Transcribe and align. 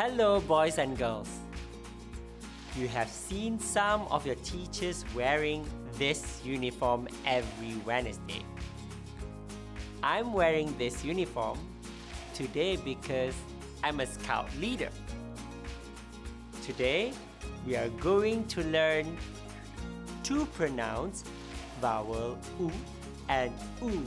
Hello, 0.00 0.38
boys 0.38 0.78
and 0.78 0.96
girls. 0.96 1.28
You 2.76 2.86
have 2.86 3.08
seen 3.08 3.58
some 3.58 4.02
of 4.12 4.24
your 4.24 4.36
teachers 4.36 5.04
wearing 5.12 5.66
this 5.94 6.40
uniform 6.44 7.08
every 7.26 7.74
Wednesday. 7.84 8.44
I'm 10.00 10.32
wearing 10.32 10.72
this 10.78 11.04
uniform 11.04 11.58
today 12.32 12.76
because 12.76 13.34
I'm 13.82 13.98
a 13.98 14.06
scout 14.06 14.48
leader. 14.60 14.90
Today, 16.64 17.12
we 17.66 17.74
are 17.74 17.88
going 17.98 18.46
to 18.54 18.62
learn 18.66 19.18
to 20.22 20.46
pronounce 20.54 21.24
vowel 21.80 22.38
u 22.60 22.70
and 23.28 23.52
oo 23.82 24.06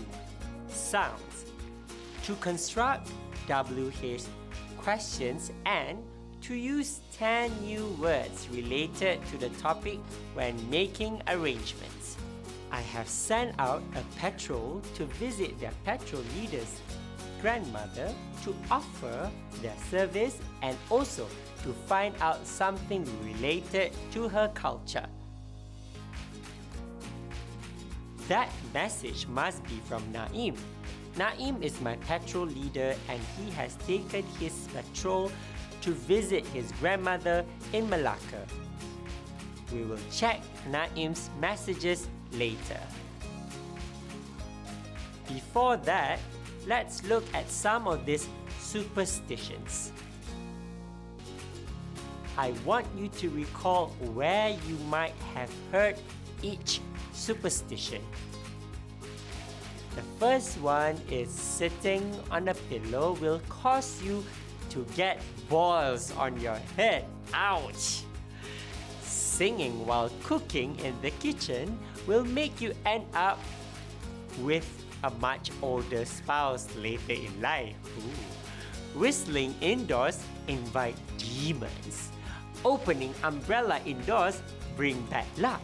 sounds, 0.69 1.47
to 2.23 2.33
construct 2.35 3.11
WH 3.49 4.23
questions, 4.83 5.51
and 5.65 5.97
to 6.41 6.55
use 6.55 7.01
10 7.13 7.51
new 7.61 7.85
words 7.99 8.47
related 8.51 9.23
to 9.27 9.37
the 9.37 9.49
topic 9.61 9.99
when 10.33 10.55
making 10.69 11.21
arrangements. 11.27 12.17
I 12.71 12.81
have 12.81 13.07
sent 13.07 13.53
out 13.59 13.83
a 13.95 14.19
patrol 14.19 14.81
to 14.95 15.05
visit 15.05 15.59
their 15.59 15.73
patrol 15.83 16.23
leader's 16.35 16.79
grandmother 17.41 18.13
to 18.43 18.55
offer 18.69 19.29
their 19.61 19.75
service 19.89 20.37
and 20.61 20.77
also 20.89 21.27
to 21.63 21.73
find 21.85 22.15
out 22.21 22.45
something 22.45 23.05
related 23.23 23.91
to 24.13 24.27
her 24.27 24.49
culture. 24.53 25.05
That 28.27 28.49
message 28.73 29.27
must 29.27 29.63
be 29.65 29.79
from 29.85 30.03
Naim. 30.11 30.55
Naim 31.17 31.61
is 31.61 31.79
my 31.81 31.95
patrol 31.97 32.45
leader 32.45 32.95
and 33.09 33.19
he 33.37 33.51
has 33.51 33.75
taken 33.87 34.23
his 34.39 34.67
patrol 34.73 35.31
to 35.81 35.91
visit 35.91 36.45
his 36.47 36.71
grandmother 36.79 37.45
in 37.73 37.89
Malacca. 37.89 38.45
We 39.73 39.83
will 39.83 39.99
check 40.11 40.41
Naim's 40.69 41.29
messages 41.39 42.07
later. 42.33 42.79
Before 45.27 45.77
that, 45.77 46.19
let's 46.67 47.03
look 47.05 47.23
at 47.33 47.49
some 47.49 47.87
of 47.87 48.05
these 48.05 48.27
superstitions. 48.59 49.91
I 52.37 52.51
want 52.65 52.87
you 52.97 53.09
to 53.09 53.29
recall 53.29 53.87
where 54.13 54.49
you 54.49 54.75
might 54.89 55.13
have 55.35 55.51
heard 55.71 55.97
each 56.41 56.79
superstition. 57.13 58.01
The 59.95 60.03
first 60.19 60.57
one 60.59 60.95
is 61.09 61.29
sitting 61.29 62.15
on 62.31 62.47
a 62.47 62.53
pillow 62.69 63.13
will 63.19 63.41
cause 63.49 64.01
you 64.01 64.23
to 64.69 64.85
get 64.95 65.19
boils 65.49 66.15
on 66.15 66.39
your 66.39 66.55
head. 66.77 67.03
Ouch! 67.33 68.03
Singing 69.01 69.85
while 69.85 70.09
cooking 70.23 70.79
in 70.79 70.95
the 71.01 71.11
kitchen 71.19 71.77
will 72.07 72.23
make 72.23 72.61
you 72.61 72.73
end 72.85 73.03
up 73.13 73.39
with 74.39 74.67
a 75.03 75.09
much 75.19 75.51
older 75.61 76.05
spouse 76.05 76.73
later 76.77 77.13
in 77.13 77.41
life. 77.41 77.75
Ooh. 77.99 78.99
Whistling 78.99 79.55
indoors 79.59 80.23
invite 80.47 80.95
demons. 81.17 82.11
Opening 82.63 83.13
umbrella 83.23 83.79
indoors 83.85 84.41
bring 84.77 85.01
bad 85.07 85.25
luck. 85.37 85.63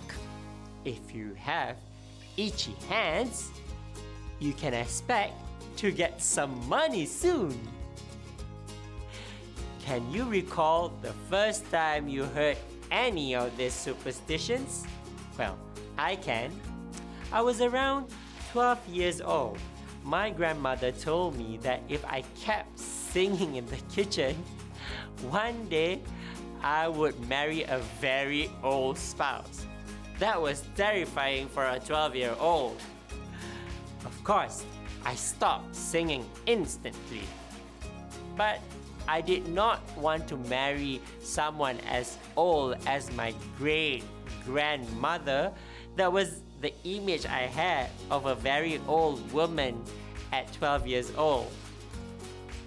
If 0.83 1.13
you 1.13 1.33
have 1.35 1.77
itchy 2.35 2.75
hands, 2.89 3.51
you 4.39 4.53
can 4.53 4.73
expect 4.73 5.33
to 5.77 5.91
get 5.91 6.21
some 6.21 6.67
money 6.67 7.05
soon. 7.05 7.57
Can 9.85 10.11
you 10.11 10.25
recall 10.25 10.91
the 11.01 11.13
first 11.29 11.69
time 11.71 12.07
you 12.07 12.23
heard 12.25 12.57
any 12.91 13.35
of 13.35 13.55
these 13.57 13.73
superstitions? 13.73 14.85
Well, 15.37 15.57
I 15.97 16.15
can. 16.17 16.51
I 17.31 17.41
was 17.41 17.61
around 17.61 18.07
12 18.51 18.87
years 18.89 19.21
old. 19.21 19.57
My 20.03 20.29
grandmother 20.29 20.91
told 20.91 21.37
me 21.37 21.57
that 21.63 21.81
if 21.89 22.03
I 22.05 22.23
kept 22.39 22.79
singing 22.79 23.55
in 23.55 23.65
the 23.67 23.77
kitchen, 23.95 24.35
one 25.29 25.67
day 25.69 26.01
I 26.61 26.87
would 26.87 27.19
marry 27.27 27.63
a 27.63 27.79
very 27.99 28.49
old 28.63 28.97
spouse. 28.97 29.65
That 30.19 30.41
was 30.41 30.63
terrifying 30.75 31.47
for 31.47 31.65
a 31.65 31.79
12 31.79 32.15
year 32.15 32.35
old. 32.39 32.81
Course, 34.27 34.65
I 35.05 35.15
stopped 35.15 35.73
singing 35.73 36.25
instantly. 36.47 37.21
But 38.35 38.59
I 39.07 39.21
did 39.21 39.47
not 39.47 39.79
want 39.95 40.27
to 40.27 40.35
marry 40.51 40.99
someone 41.23 41.79
as 41.87 42.17
old 42.35 42.75
as 42.85 43.09
my 43.13 43.33
great 43.57 44.03
grandmother. 44.43 45.53
That 45.95 46.11
was 46.11 46.41
the 46.59 46.73
image 46.83 47.25
I 47.25 47.47
had 47.47 47.87
of 48.11 48.25
a 48.25 48.35
very 48.35 48.81
old 48.85 49.31
woman 49.31 49.81
at 50.33 50.51
12 50.51 50.87
years 50.87 51.13
old. 51.15 51.49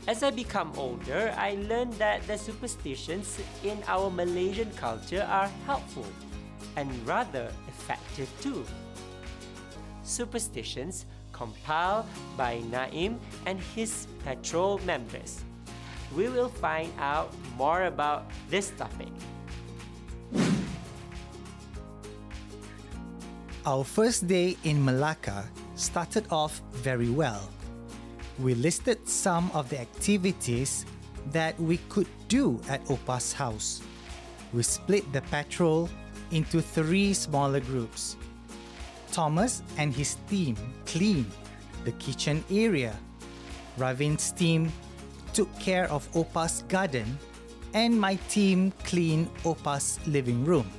As 0.09 0.23
I 0.23 0.31
become 0.31 0.73
older, 0.79 1.35
I 1.37 1.59
learned 1.69 1.93
that 2.01 2.27
the 2.27 2.39
superstitions 2.39 3.39
in 3.63 3.77
our 3.87 4.09
Malaysian 4.09 4.71
culture 4.77 5.29
are 5.29 5.51
helpful 5.67 6.07
and 6.77 6.89
rather 7.07 7.53
effective 7.69 8.31
too. 8.41 8.65
Superstitions 10.03 11.05
compiled 11.41 12.05
by 12.37 12.61
Naim 12.69 13.17
and 13.49 13.57
his 13.73 14.07
patrol 14.29 14.77
members. 14.85 15.41
We 16.13 16.29
will 16.29 16.53
find 16.53 16.93
out 17.01 17.33
more 17.57 17.89
about 17.89 18.29
this 18.53 18.69
topic. 18.77 19.09
Our 23.65 23.85
first 23.85 24.29
day 24.29 24.57
in 24.65 24.85
Malacca 24.85 25.49
started 25.77 26.29
off 26.31 26.61
very 26.85 27.09
well. 27.09 27.49
We 28.39 28.53
listed 28.55 29.09
some 29.09 29.51
of 29.55 29.69
the 29.73 29.81
activities 29.81 30.85
that 31.33 31.59
we 31.61 31.79
could 31.89 32.09
do 32.29 32.61
at 32.69 32.85
Opa's 32.91 33.33
house. 33.33 33.81
We 34.53 34.63
split 34.63 35.11
the 35.13 35.23
patrol 35.33 35.89
into 36.33 36.61
three 36.61 37.13
smaller 37.13 37.61
groups. 37.61 38.17
Thomas 39.13 39.63
and 39.77 39.95
his 39.95 40.17
team 40.29 40.57
cleaned 40.87 41.31
the 41.85 41.93
kitchen 41.93 42.45
area. 42.51 42.97
Ravin's 43.77 44.33
team 44.33 44.73
took 45.33 45.49
care 45.59 45.91
of 45.91 46.09
Opa's 46.15 46.63
garden, 46.69 47.19
and 47.75 47.99
my 47.99 48.17
team 48.29 48.73
cleaned 48.85 49.31
Opa's 49.45 49.99
living 50.07 50.45
room. 50.45 50.71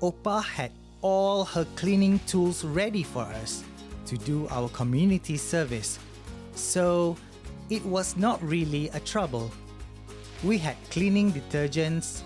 Opa 0.00 0.44
had 0.44 0.72
all 1.02 1.44
her 1.44 1.66
cleaning 1.76 2.18
tools 2.26 2.64
ready 2.64 3.02
for 3.02 3.22
us 3.22 3.62
to 4.06 4.16
do 4.16 4.46
our 4.50 4.68
community 4.70 5.36
service, 5.36 5.98
so 6.54 7.16
it 7.70 7.84
was 7.84 8.16
not 8.16 8.42
really 8.42 8.88
a 8.90 9.00
trouble. 9.00 9.50
We 10.44 10.58
had 10.58 10.76
cleaning 10.90 11.32
detergents, 11.32 12.22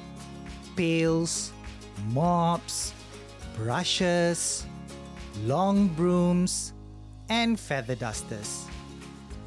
pails, 0.77 1.53
mops, 2.13 2.93
brushes, 3.57 4.67
long 5.45 5.89
brooms, 5.89 6.73
and 7.29 7.59
feather 7.59 7.95
dusters. 7.95 8.67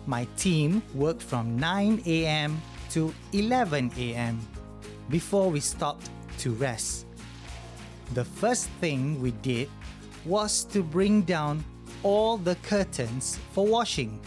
My 0.08 0.26
team 0.38 0.82
worked 0.96 1.22
from 1.22 1.58
9 1.58 2.02
a.m. 2.06 2.62
to 2.92 3.14
11 3.34 3.92
a.m. 3.98 4.40
before 5.10 5.50
we 5.50 5.60
stopped 5.60 6.10
to 6.40 6.52
rest. 6.52 7.06
The 8.14 8.26
first 8.26 8.70
thing 8.82 9.22
we 9.22 9.32
did 9.32 9.70
was 10.26 10.64
to 10.66 10.82
bring 10.82 11.22
down 11.22 11.64
all 12.04 12.38
the 12.38 12.56
curtains 12.64 13.40
for 13.52 13.66
washing. 13.66 14.20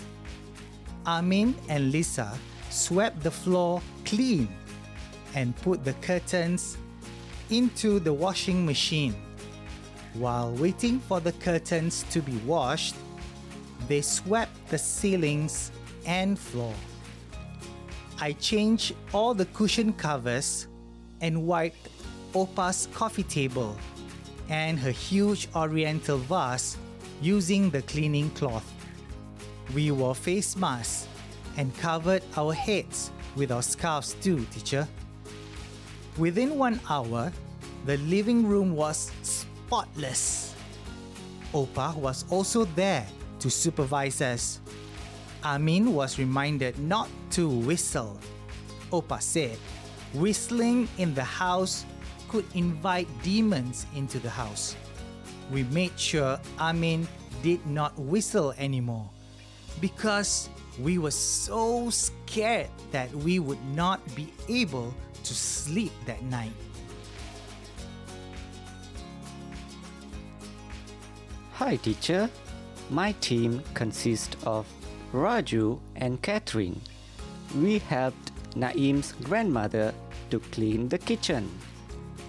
Amin 1.06 1.54
and 1.68 1.92
Lisa 1.92 2.38
swept 2.70 3.22
the 3.22 3.30
floor 3.30 3.80
clean 4.04 4.48
and 5.34 5.56
put 5.56 5.84
the 5.84 5.92
curtains 5.94 6.76
into 7.50 8.00
the 8.00 8.12
washing 8.12 8.66
machine. 8.66 9.14
While 10.18 10.52
waiting 10.52 10.98
for 11.00 11.20
the 11.20 11.32
curtains 11.32 12.04
to 12.10 12.22
be 12.22 12.36
washed, 12.46 12.94
they 13.86 14.00
swept 14.00 14.68
the 14.68 14.78
ceilings 14.78 15.70
and 16.06 16.38
floor. 16.38 16.72
I 18.18 18.32
changed 18.32 18.94
all 19.12 19.34
the 19.34 19.44
cushion 19.46 19.92
covers 19.92 20.68
and 21.20 21.46
wiped 21.46 21.88
Opa's 22.34 22.88
coffee 22.94 23.24
table 23.24 23.76
and 24.48 24.78
her 24.78 24.90
huge 24.90 25.48
oriental 25.54 26.18
vase 26.18 26.78
using 27.20 27.68
the 27.68 27.82
cleaning 27.82 28.30
cloth. 28.30 28.72
We 29.74 29.90
wore 29.90 30.14
face 30.14 30.56
masks 30.56 31.08
and 31.58 31.76
covered 31.76 32.22
our 32.38 32.54
heads 32.54 33.10
with 33.34 33.52
our 33.52 33.62
scarves 33.62 34.14
too, 34.22 34.46
teacher. 34.52 34.88
Within 36.16 36.56
one 36.56 36.80
hour, 36.88 37.32
the 37.84 37.98
living 37.98 38.46
room 38.46 38.74
was 38.74 39.10
spotless. 39.66 40.54
Opa 41.52 41.96
was 41.96 42.24
also 42.30 42.64
there 42.78 43.04
to 43.40 43.50
supervise 43.50 44.22
us. 44.22 44.60
Amin 45.42 45.92
was 45.92 46.18
reminded 46.20 46.78
not 46.78 47.08
to 47.30 47.48
whistle. 47.48 48.16
Opa 48.92 49.20
said, 49.20 49.58
whistling 50.14 50.88
in 50.98 51.14
the 51.14 51.24
house 51.24 51.84
could 52.28 52.44
invite 52.54 53.08
demons 53.24 53.86
into 53.96 54.20
the 54.20 54.30
house. 54.30 54.76
We 55.50 55.64
made 55.64 55.98
sure 55.98 56.38
Amin 56.60 57.08
did 57.42 57.64
not 57.66 57.98
whistle 57.98 58.54
anymore 58.58 59.10
because 59.80 60.48
we 60.78 60.98
were 60.98 61.10
so 61.10 61.90
scared 61.90 62.70
that 62.92 63.10
we 63.10 63.40
would 63.40 63.62
not 63.74 63.98
be 64.14 64.32
able 64.48 64.94
to 65.24 65.34
sleep 65.34 65.92
that 66.06 66.22
night. 66.22 66.52
Hi, 71.58 71.76
teacher. 71.76 72.28
My 72.90 73.12
team 73.12 73.62
consists 73.72 74.36
of 74.44 74.66
Raju 75.14 75.80
and 75.96 76.20
Catherine. 76.20 76.82
We 77.56 77.78
helped 77.78 78.32
Naim's 78.54 79.12
grandmother 79.24 79.94
to 80.28 80.38
clean 80.52 80.90
the 80.90 80.98
kitchen. 80.98 81.48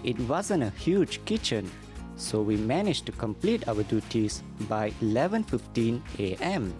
It 0.06 0.18
wasn't 0.29 0.63
a 0.63 0.69
huge 0.69 1.19
kitchen, 1.25 1.69
so 2.15 2.41
we 2.41 2.56
managed 2.56 3.06
to 3.07 3.12
complete 3.12 3.68
our 3.68 3.83
duties 3.83 4.44
by 4.69 4.91
11:15 5.01 6.00
a.m. 6.19 6.74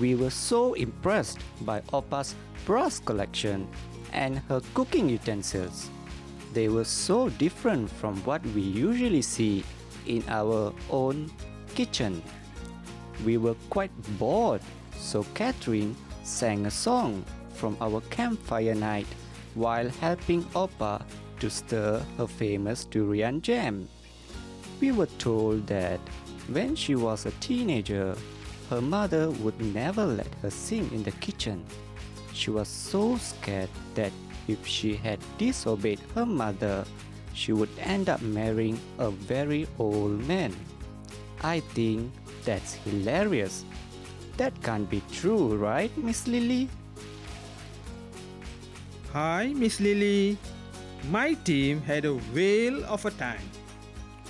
We 0.00 0.16
were 0.16 0.34
so 0.34 0.74
impressed 0.74 1.38
by 1.60 1.82
Opa's 1.92 2.34
brass 2.64 2.98
collection 2.98 3.68
and 4.12 4.42
her 4.48 4.60
cooking 4.74 5.08
utensils. 5.08 5.88
They 6.52 6.68
were 6.68 6.90
so 7.06 7.28
different 7.28 7.90
from 7.90 8.16
what 8.24 8.42
we 8.56 8.62
usually 8.62 9.22
see 9.22 9.62
in 10.06 10.24
our 10.28 10.72
own 10.90 11.30
kitchen. 11.74 12.22
We 13.24 13.36
were 13.36 13.56
quite 13.70 13.92
bored, 14.18 14.60
so 14.96 15.24
Catherine 15.34 15.96
sang 16.22 16.66
a 16.66 16.70
song 16.70 17.24
from 17.54 17.76
our 17.80 18.00
campfire 18.10 18.74
night 18.74 19.06
while 19.54 19.88
helping 19.88 20.44
Opa 20.54 21.02
to 21.40 21.50
stir 21.50 22.02
her 22.18 22.26
famous 22.26 22.84
durian 22.84 23.40
jam. 23.40 23.88
We 24.80 24.92
were 24.92 25.08
told 25.18 25.66
that 25.68 26.00
when 26.48 26.76
she 26.76 26.94
was 26.94 27.26
a 27.26 27.30
teenager, 27.40 28.16
her 28.70 28.80
mother 28.80 29.30
would 29.30 29.58
never 29.74 30.04
let 30.04 30.32
her 30.42 30.50
sing 30.50 30.90
in 30.92 31.02
the 31.02 31.12
kitchen. 31.12 31.64
She 32.32 32.50
was 32.50 32.68
so 32.68 33.16
scared 33.16 33.70
that 33.94 34.12
if 34.48 34.66
she 34.66 34.94
had 34.94 35.18
disobeyed 35.38 36.00
her 36.14 36.26
mother, 36.26 36.84
she 37.36 37.52
would 37.52 37.68
end 37.78 38.08
up 38.08 38.22
marrying 38.22 38.80
a 38.98 39.10
very 39.10 39.68
old 39.78 40.26
man. 40.26 40.56
I 41.42 41.60
think 41.60 42.10
that's 42.44 42.74
hilarious. 42.74 43.64
That 44.38 44.54
can't 44.62 44.88
be 44.88 45.02
true, 45.12 45.56
right, 45.56 45.92
Miss 45.98 46.26
Lily? 46.26 46.68
Hi, 49.12 49.52
Miss 49.54 49.80
Lily. 49.80 50.38
My 51.10 51.34
team 51.34 51.82
had 51.82 52.06
a 52.06 52.14
whale 52.34 52.84
of 52.86 53.04
a 53.04 53.10
time. 53.10 53.44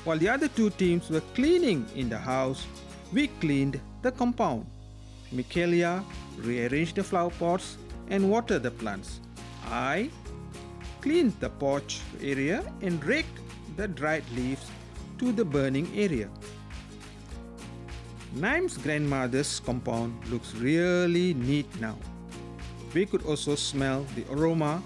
While 0.05 0.19
the 0.19 0.29
other 0.29 0.49
two 0.49 0.71
teams 0.71 1.09
were 1.09 1.23
cleaning 1.35 1.87
in 1.95 2.09
the 2.09 2.19
house, 2.19 2.67
we 3.13 3.29
cleaned 3.41 3.81
the 4.03 4.13
compound. 4.13 4.67
Michaelia 5.33 6.05
rearranged 6.39 6.97
the 6.97 7.05
flower 7.05 7.31
pots 7.31 7.79
and 8.09 8.31
watered 8.31 8.63
the 8.63 8.71
plants. 8.71 9.21
I 9.65 10.11
cleaned 11.07 11.39
the 11.39 11.49
porch 11.49 12.01
area 12.21 12.65
and 12.83 13.05
raked 13.05 13.39
the 13.77 13.87
dried 13.87 14.25
leaves 14.35 14.67
to 15.19 15.31
the 15.31 15.45
burning 15.45 15.87
area. 15.95 16.29
Naim's 18.35 18.77
grandmother's 18.77 19.61
compound 19.61 20.13
looks 20.27 20.53
really 20.57 21.33
neat 21.35 21.69
now. 21.81 21.97
We 22.93 23.07
could 23.07 23.25
also 23.25 23.55
smell 23.55 24.05
the 24.17 24.25
aroma 24.35 24.83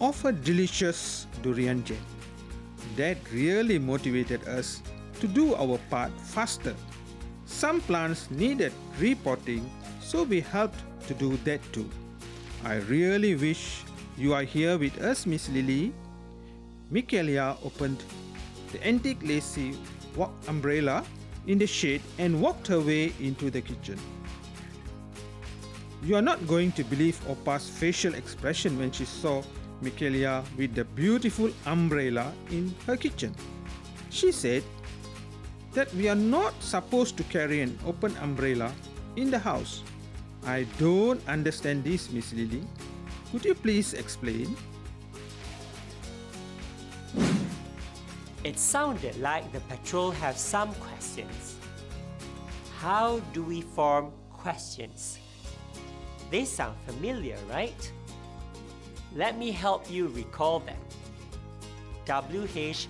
of 0.00 0.24
a 0.24 0.30
delicious 0.30 1.26
durian 1.42 1.82
jam. 1.82 2.06
That 2.94 3.18
really 3.32 3.80
motivated 3.80 4.46
us 4.46 4.82
to 5.18 5.26
do 5.26 5.56
our 5.56 5.78
part 5.90 6.12
faster. 6.20 6.76
Some 7.44 7.80
plants 7.80 8.30
needed 8.30 8.72
repotting, 9.00 9.68
so 10.00 10.22
we 10.22 10.42
helped 10.42 10.78
to 11.08 11.14
do 11.14 11.36
that 11.38 11.60
too. 11.72 11.90
I 12.62 12.76
really 12.86 13.34
wish 13.34 13.82
you 14.16 14.32
are 14.32 14.42
here 14.42 14.78
with 14.78 14.96
us, 15.02 15.26
Miss 15.26 15.48
Lily. 15.48 15.92
Michaelia 16.90 17.56
opened 17.64 18.02
the 18.72 18.86
antique 18.86 19.20
lacy 19.22 19.76
umbrella 20.48 21.04
in 21.46 21.58
the 21.58 21.66
shade 21.66 22.00
and 22.18 22.40
walked 22.40 22.66
her 22.66 22.80
way 22.80 23.12
into 23.20 23.50
the 23.50 23.60
kitchen. 23.60 23.98
You 26.02 26.16
are 26.16 26.22
not 26.22 26.46
going 26.46 26.72
to 26.72 26.84
believe 26.84 27.20
Opa's 27.28 27.68
facial 27.68 28.14
expression 28.14 28.78
when 28.78 28.90
she 28.90 29.04
saw 29.04 29.42
Michaelia 29.82 30.44
with 30.56 30.74
the 30.74 30.84
beautiful 30.84 31.50
umbrella 31.66 32.32
in 32.50 32.74
her 32.86 32.96
kitchen. 32.96 33.34
She 34.10 34.32
said 34.32 34.62
that 35.74 35.92
we 35.94 36.08
are 36.08 36.16
not 36.16 36.54
supposed 36.62 37.16
to 37.18 37.24
carry 37.24 37.60
an 37.60 37.78
open 37.84 38.16
umbrella 38.22 38.72
in 39.16 39.30
the 39.30 39.38
house. 39.38 39.82
I 40.46 40.64
don't 40.78 41.20
understand 41.28 41.84
this, 41.84 42.10
Miss 42.10 42.32
Lily. 42.32 42.62
Could 43.36 43.44
you 43.44 43.54
please 43.54 43.92
explain? 43.92 44.56
It 48.44 48.58
sounded 48.58 49.20
like 49.20 49.52
the 49.52 49.60
patrol 49.68 50.10
have 50.10 50.38
some 50.38 50.72
questions. 50.76 51.56
How 52.78 53.18
do 53.34 53.42
we 53.42 53.60
form 53.60 54.10
questions? 54.32 55.18
They 56.30 56.46
sound 56.46 56.78
familiar, 56.86 57.36
right? 57.50 57.92
Let 59.14 59.36
me 59.36 59.50
help 59.50 59.90
you 59.90 60.08
recall 60.08 60.60
them. 60.60 60.80
WH 62.08 62.88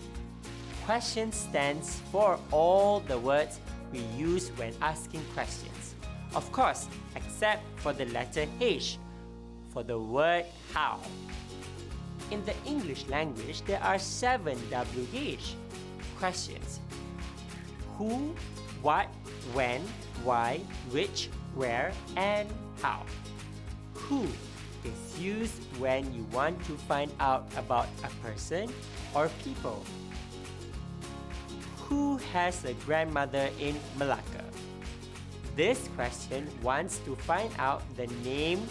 question 0.85 1.33
stands 1.33 1.99
for 2.13 2.39
all 2.53 3.01
the 3.01 3.19
words 3.19 3.59
we 3.93 3.99
use 4.17 4.51
when 4.51 4.73
asking 4.81 5.25
questions. 5.35 5.97
Of 6.37 6.53
course, 6.53 6.87
except 7.17 7.65
for 7.81 7.93
the 7.93 8.05
letter 8.05 8.47
H 8.61 8.99
for 9.77 9.83
the 9.83 9.99
word 9.99 10.47
how. 10.73 10.99
In 12.31 12.43
the 12.47 12.55
English 12.65 13.05
language, 13.09 13.61
there 13.69 13.83
are 13.83 13.99
seven 13.99 14.57
WH 14.73 15.53
questions 16.17 16.81
who, 17.99 18.33
what, 18.81 19.05
when, 19.53 19.83
why, 20.25 20.65
which, 20.89 21.29
where, 21.55 21.93
and 22.17 22.49
how. 22.81 23.05
Who 24.09 24.25
is 24.83 25.21
used 25.21 25.61
when 25.77 26.09
you 26.15 26.25
want 26.33 26.57
to 26.65 26.73
find 26.89 27.13
out 27.21 27.45
about 27.59 27.89
a 28.01 28.09
person 28.25 28.73
or 29.13 29.29
people. 29.45 29.85
Who 31.85 32.17
has 32.33 32.65
a 32.65 32.73
grandmother 32.89 33.51
in 33.61 33.77
Malacca? 33.99 34.45
This 35.55 35.89
question 35.97 36.49
wants 36.63 36.97
to 37.05 37.15
find 37.29 37.53
out 37.59 37.83
the 37.97 38.07
name 38.25 38.65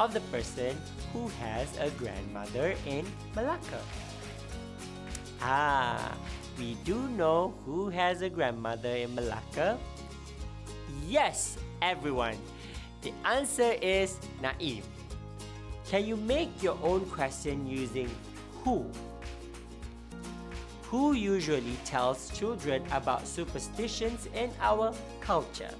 of 0.00 0.14
the 0.14 0.20
person 0.32 0.74
who 1.12 1.28
has 1.44 1.68
a 1.78 1.90
grandmother 2.00 2.74
in 2.86 3.04
Malacca. 3.36 3.80
Ah, 5.42 6.16
we 6.58 6.74
do 6.84 7.06
know 7.08 7.52
who 7.66 7.90
has 7.90 8.22
a 8.22 8.30
grandmother 8.30 8.88
in 8.88 9.14
Malacca. 9.14 9.78
Yes, 11.06 11.58
everyone. 11.82 12.36
The 13.02 13.12
answer 13.24 13.76
is 13.82 14.16
Naim. 14.40 14.82
Can 15.86 16.06
you 16.06 16.16
make 16.16 16.62
your 16.62 16.78
own 16.82 17.04
question 17.10 17.66
using 17.66 18.08
who? 18.64 18.86
Who 20.88 21.12
usually 21.12 21.76
tells 21.84 22.30
children 22.30 22.82
about 22.92 23.26
superstitions 23.26 24.28
in 24.34 24.50
our 24.60 24.94
culture? 25.20 25.74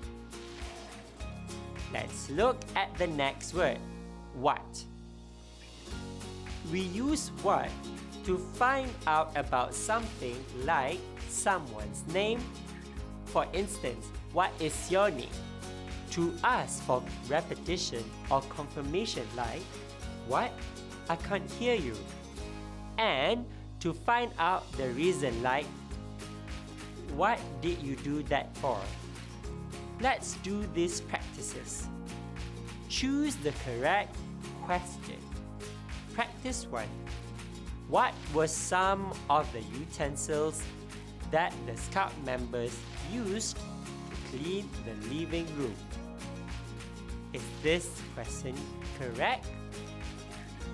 Let's 1.92 2.28
look 2.30 2.60
at 2.76 2.94
the 2.98 3.06
next 3.06 3.54
word. 3.54 3.78
What? 4.40 4.84
We 6.72 6.80
use 6.80 7.30
what 7.42 7.68
to 8.24 8.38
find 8.38 8.90
out 9.06 9.36
about 9.36 9.74
something 9.74 10.36
like 10.64 10.98
someone's 11.28 12.06
name. 12.14 12.40
For 13.26 13.46
instance, 13.52 14.06
what 14.32 14.50
is 14.58 14.90
your 14.90 15.10
name? 15.10 15.28
To 16.12 16.32
ask 16.42 16.82
for 16.84 17.02
repetition 17.28 18.02
or 18.30 18.40
confirmation 18.48 19.26
like, 19.36 19.60
what? 20.26 20.50
I 21.10 21.16
can't 21.16 21.48
hear 21.50 21.74
you. 21.74 21.94
And 22.96 23.44
to 23.80 23.92
find 23.92 24.32
out 24.38 24.72
the 24.72 24.88
reason 24.90 25.42
like, 25.42 25.66
what 27.14 27.38
did 27.60 27.82
you 27.82 27.94
do 27.96 28.22
that 28.24 28.56
for? 28.56 28.80
Let's 30.00 30.36
do 30.36 30.64
these 30.72 31.02
practices. 31.02 31.86
Choose 32.88 33.36
the 33.36 33.52
correct 33.64 34.16
question. 34.70 35.18
Practice 36.14 36.64
1. 36.70 36.86
What 37.88 38.14
were 38.32 38.46
some 38.46 39.12
of 39.28 39.52
the 39.52 39.62
utensils 39.76 40.62
that 41.32 41.52
the 41.66 41.76
scout 41.76 42.12
members 42.24 42.78
used 43.12 43.56
to 43.56 43.62
clean 44.30 44.70
the 44.86 44.94
living 45.12 45.48
room? 45.58 45.74
Is 47.32 47.42
this 47.64 48.00
question 48.14 48.54
correct? 48.96 49.44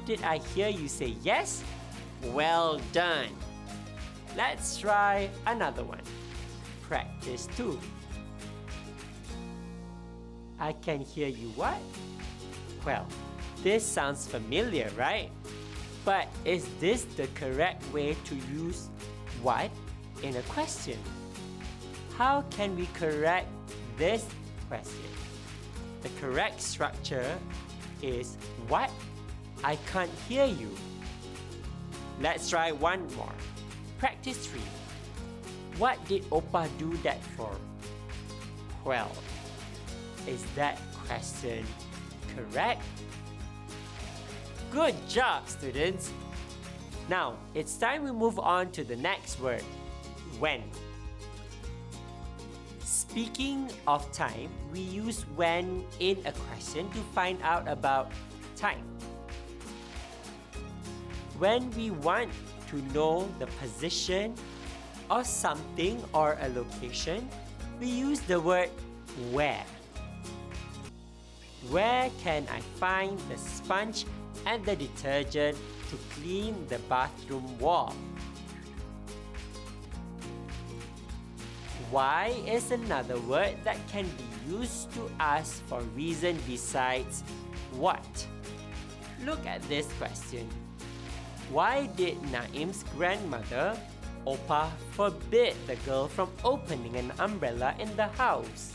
Did 0.04 0.22
I 0.24 0.44
hear 0.52 0.68
you 0.68 0.88
say 0.88 1.16
yes? 1.22 1.64
Well 2.22 2.78
done. 2.92 3.32
Let's 4.36 4.76
try 4.76 5.30
another 5.46 5.84
one. 5.84 6.04
Practice 6.82 7.48
two. 7.56 7.80
I 10.60 10.72
can 10.72 11.00
hear 11.00 11.28
you 11.28 11.48
what? 11.56 11.80
Well, 12.84 13.08
this 13.66 13.84
sounds 13.84 14.28
familiar, 14.28 14.88
right? 14.96 15.28
But 16.04 16.28
is 16.44 16.68
this 16.78 17.02
the 17.16 17.26
correct 17.34 17.82
way 17.92 18.16
to 18.26 18.36
use 18.54 18.86
what 19.42 19.72
in 20.22 20.36
a 20.36 20.42
question? 20.42 20.96
How 22.16 22.42
can 22.42 22.76
we 22.76 22.86
correct 22.94 23.48
this 23.98 24.24
question? 24.68 25.10
The 26.02 26.10
correct 26.20 26.60
structure 26.60 27.26
is 28.02 28.36
what? 28.68 28.88
I 29.64 29.74
can't 29.90 30.14
hear 30.28 30.46
you. 30.46 30.70
Let's 32.20 32.48
try 32.48 32.70
one 32.70 33.02
more. 33.16 33.34
Practice 33.98 34.46
3. 34.46 34.60
What 35.78 35.98
did 36.06 36.22
Opa 36.30 36.68
do 36.78 36.96
that 36.98 37.20
for? 37.36 37.50
Well, 38.84 39.10
is 40.28 40.44
that 40.54 40.78
question 41.08 41.66
correct? 42.36 42.82
Good 44.76 45.08
job, 45.08 45.48
students! 45.48 46.12
Now, 47.08 47.38
it's 47.54 47.78
time 47.78 48.04
we 48.04 48.12
move 48.12 48.38
on 48.38 48.70
to 48.72 48.84
the 48.84 48.94
next 48.94 49.40
word 49.40 49.64
when. 50.38 50.60
Speaking 52.80 53.72
of 53.88 54.04
time, 54.12 54.50
we 54.74 54.80
use 54.80 55.24
when 55.34 55.82
in 55.98 56.20
a 56.26 56.32
question 56.52 56.90
to 56.90 56.98
find 57.16 57.40
out 57.40 57.66
about 57.66 58.12
time. 58.54 58.84
When 61.38 61.70
we 61.70 61.88
want 61.90 62.28
to 62.68 62.76
know 62.92 63.26
the 63.38 63.46
position 63.56 64.34
of 65.08 65.26
something 65.26 66.04
or 66.12 66.36
a 66.38 66.50
location, 66.50 67.30
we 67.80 67.86
use 67.86 68.20
the 68.20 68.38
word 68.38 68.68
where. 69.32 69.64
Where 71.70 72.10
can 72.22 72.46
I 72.52 72.60
find 72.76 73.18
the 73.32 73.38
sponge 73.38 74.04
and 74.46 74.64
the 74.64 74.76
detergent 74.76 75.58
to 75.90 75.96
clean 76.14 76.54
the 76.68 76.78
bathroom 76.88 77.58
wall? 77.58 77.94
Why 81.90 82.34
is 82.46 82.72
another 82.72 83.18
word 83.20 83.54
that 83.62 83.78
can 83.86 84.06
be 84.18 84.56
used 84.56 84.90
to 84.94 85.10
ask 85.20 85.62
for 85.66 85.80
reason 85.94 86.38
besides 86.46 87.22
what? 87.78 88.26
Look 89.24 89.46
at 89.46 89.62
this 89.68 89.86
question. 89.98 90.48
Why 91.50 91.86
did 91.94 92.18
Naim's 92.32 92.82
grandmother, 92.96 93.78
Opa, 94.26 94.70
forbid 94.98 95.54
the 95.66 95.76
girl 95.86 96.08
from 96.08 96.28
opening 96.42 96.96
an 96.96 97.12
umbrella 97.20 97.74
in 97.78 97.94
the 97.94 98.08
house? 98.18 98.74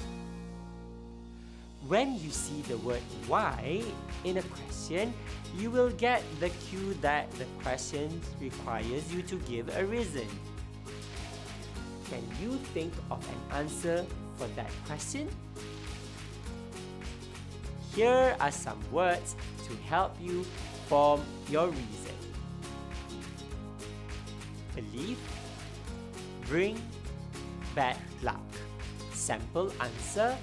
When 1.87 2.13
you 2.21 2.29
see 2.29 2.61
the 2.61 2.77
word 2.77 3.01
why 3.27 3.81
in 4.23 4.37
a 4.37 4.43
question, 4.43 5.13
you 5.57 5.71
will 5.71 5.89
get 5.89 6.21
the 6.39 6.49
cue 6.69 6.93
that 7.01 7.31
the 7.31 7.45
question 7.63 8.21
requires 8.39 9.11
you 9.13 9.23
to 9.23 9.35
give 9.49 9.75
a 9.75 9.83
reason. 9.85 10.27
Can 12.09 12.21
you 12.41 12.57
think 12.73 12.93
of 13.09 13.25
an 13.27 13.57
answer 13.57 14.05
for 14.37 14.47
that 14.55 14.69
question? 14.85 15.27
Here 17.95 18.35
are 18.39 18.51
some 18.51 18.79
words 18.91 19.35
to 19.67 19.75
help 19.89 20.15
you 20.21 20.43
form 20.87 21.21
your 21.49 21.67
reason. 21.67 22.17
Believe, 24.75 25.19
bring 26.47 26.79
bad 27.75 27.97
luck. 28.21 28.39
Sample 29.13 29.73
answer 29.81 30.37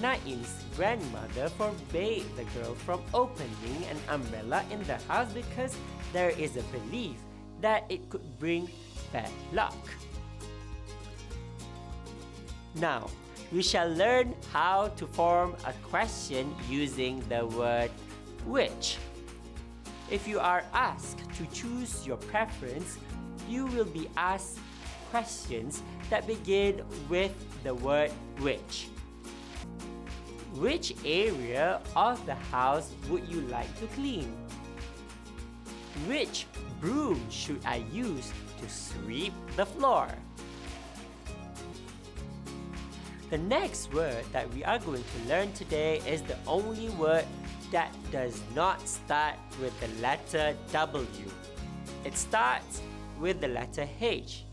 Naim's 0.00 0.67
grandmother 0.78 1.48
forbade 1.58 2.24
the 2.36 2.44
girl 2.54 2.72
from 2.86 3.02
opening 3.12 3.82
an 3.90 3.98
umbrella 4.10 4.64
in 4.70 4.80
the 4.84 4.94
house 5.08 5.26
because 5.32 5.76
there 6.12 6.30
is 6.30 6.56
a 6.56 6.62
belief 6.70 7.16
that 7.60 7.82
it 7.88 8.08
could 8.08 8.22
bring 8.38 8.70
bad 9.12 9.28
luck. 9.52 9.74
Now, 12.76 13.10
we 13.50 13.60
shall 13.60 13.88
learn 13.88 14.36
how 14.52 14.86
to 14.94 15.06
form 15.08 15.56
a 15.66 15.72
question 15.90 16.54
using 16.70 17.24
the 17.28 17.44
word 17.44 17.90
which. 18.46 18.98
If 20.12 20.28
you 20.28 20.38
are 20.38 20.62
asked 20.72 21.18
to 21.38 21.46
choose 21.46 22.06
your 22.06 22.18
preference, 22.30 22.98
you 23.48 23.66
will 23.66 23.90
be 23.90 24.08
asked 24.16 24.60
questions 25.10 25.82
that 26.08 26.24
begin 26.28 26.84
with 27.08 27.34
the 27.64 27.74
word 27.74 28.12
which. 28.38 28.86
Which 30.54 30.94
area 31.04 31.80
of 31.94 32.24
the 32.26 32.34
house 32.34 32.92
would 33.08 33.28
you 33.28 33.42
like 33.42 33.72
to 33.80 33.86
clean? 33.88 34.34
Which 36.06 36.46
broom 36.80 37.20
should 37.30 37.60
I 37.64 37.84
use 37.92 38.32
to 38.60 38.68
sweep 38.68 39.32
the 39.56 39.66
floor? 39.66 40.08
The 43.30 43.38
next 43.38 43.92
word 43.92 44.24
that 44.32 44.52
we 44.54 44.64
are 44.64 44.78
going 44.78 45.04
to 45.04 45.28
learn 45.28 45.52
today 45.52 46.00
is 46.06 46.22
the 46.22 46.36
only 46.46 46.88
word 46.90 47.26
that 47.70 47.92
does 48.10 48.40
not 48.54 48.88
start 48.88 49.34
with 49.60 49.78
the 49.80 49.88
letter 50.00 50.56
W. 50.72 51.06
It 52.04 52.16
starts 52.16 52.80
with 53.20 53.40
the 53.40 53.48
letter 53.48 53.86
H. 54.00 54.44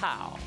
How. 0.00 0.38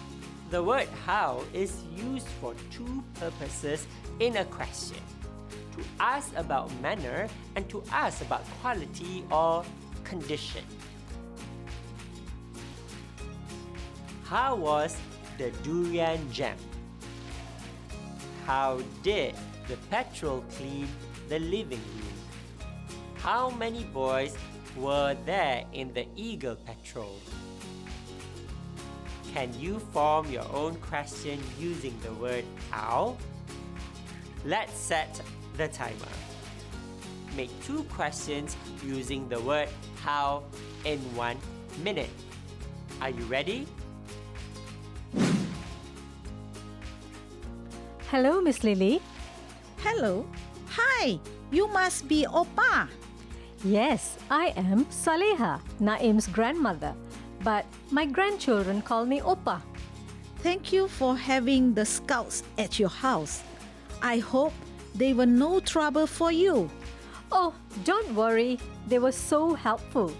The 0.51 0.61
word 0.61 0.89
how 1.05 1.45
is 1.53 1.81
used 1.95 2.27
for 2.41 2.53
two 2.71 3.01
purposes 3.15 3.87
in 4.19 4.35
a 4.35 4.43
question 4.43 4.99
to 5.47 5.81
ask 5.97 6.35
about 6.35 6.67
manner 6.81 7.29
and 7.55 7.63
to 7.69 7.81
ask 7.89 8.19
about 8.19 8.43
quality 8.59 9.23
or 9.31 9.63
condition. 10.03 10.65
How 14.25 14.57
was 14.57 14.97
the 15.37 15.51
durian 15.63 16.19
jam? 16.33 16.57
How 18.45 18.81
did 19.03 19.35
the 19.69 19.77
petrol 19.89 20.43
clean 20.57 20.89
the 21.29 21.39
living 21.39 21.79
room? 21.95 22.19
How 23.15 23.51
many 23.51 23.85
boys 23.85 24.35
were 24.75 25.15
there 25.25 25.63
in 25.71 25.93
the 25.93 26.07
Eagle 26.17 26.57
Patrol? 26.57 27.15
Can 29.33 29.49
you 29.57 29.79
form 29.95 30.29
your 30.29 30.45
own 30.51 30.75
question 30.75 31.39
using 31.57 31.95
the 32.03 32.11
word 32.13 32.43
how? 32.69 33.15
Let's 34.43 34.75
set 34.75 35.21
the 35.55 35.69
timer. 35.69 36.11
Make 37.37 37.49
two 37.63 37.83
questions 37.95 38.57
using 38.83 39.29
the 39.29 39.39
word 39.39 39.69
how 40.03 40.43
in 40.83 40.99
one 41.15 41.37
minute. 41.81 42.09
Are 42.99 43.09
you 43.09 43.23
ready? 43.25 43.67
Hello, 48.11 48.41
Miss 48.41 48.65
Lily. 48.65 49.01
Hello. 49.77 50.27
Hi, 50.75 51.17
you 51.51 51.67
must 51.71 52.07
be 52.09 52.27
Opa. 52.27 52.89
Yes, 53.63 54.17
I 54.29 54.51
am 54.57 54.83
Saleha, 54.91 55.61
Naim's 55.79 56.27
grandmother, 56.27 56.93
but 57.43 57.65
my 57.89 58.05
grandchildren 58.05 58.81
call 58.81 59.05
me 59.05 59.19
Opa. 59.21 59.61
Thank 60.39 60.73
you 60.73 60.87
for 60.87 61.15
having 61.15 61.73
the 61.73 61.85
scouts 61.85 62.43
at 62.57 62.79
your 62.79 62.89
house. 62.89 63.43
I 64.01 64.17
hope 64.17 64.53
they 64.95 65.13
were 65.13 65.25
no 65.25 65.59
trouble 65.59 66.07
for 66.07 66.31
you. 66.31 66.69
Oh, 67.31 67.53
don't 67.83 68.13
worry, 68.15 68.59
they 68.87 68.99
were 68.99 69.11
so 69.11 69.53
helpful. 69.53 70.11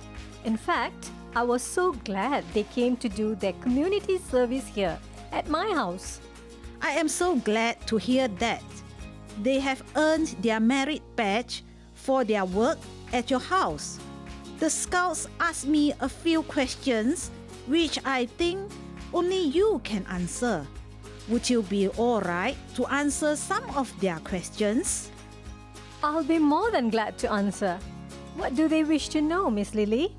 In 0.45 0.57
fact, 0.57 1.09
I 1.35 1.43
was 1.43 1.61
so 1.61 1.93
glad 2.03 2.43
they 2.53 2.63
came 2.63 2.97
to 2.97 3.09
do 3.09 3.35
their 3.35 3.53
community 3.53 4.17
service 4.17 4.67
here 4.67 4.97
at 5.31 5.49
my 5.49 5.71
house. 5.71 6.19
I 6.81 6.91
am 6.91 7.07
so 7.07 7.35
glad 7.37 7.85
to 7.87 7.97
hear 7.97 8.27
that. 8.27 8.63
They 9.41 9.59
have 9.59 9.83
earned 9.95 10.35
their 10.41 10.59
merit 10.59 11.01
badge 11.15 11.63
for 11.93 12.23
their 12.23 12.45
work 12.45 12.79
at 13.13 13.29
your 13.29 13.39
house. 13.39 13.99
The 14.61 14.69
scouts 14.69 15.25
asked 15.39 15.65
me 15.65 15.91
a 16.01 16.07
few 16.07 16.43
questions 16.43 17.31
which 17.65 17.97
I 18.05 18.27
think 18.37 18.69
only 19.11 19.41
you 19.41 19.81
can 19.83 20.05
answer. 20.05 20.67
Would 21.29 21.49
you 21.49 21.63
be 21.63 21.89
alright 21.97 22.53
to 22.75 22.85
answer 22.93 23.35
some 23.35 23.65
of 23.73 23.89
their 23.99 24.19
questions? 24.19 25.09
I'll 26.03 26.23
be 26.23 26.37
more 26.37 26.69
than 26.69 26.91
glad 26.91 27.17
to 27.25 27.31
answer. 27.33 27.79
What 28.37 28.53
do 28.53 28.67
they 28.67 28.83
wish 28.83 29.09
to 29.17 29.21
know, 29.21 29.49
Miss 29.49 29.73
Lily? 29.73 30.13